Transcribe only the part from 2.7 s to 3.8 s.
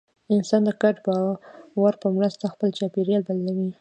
چاپېریال بدلوي.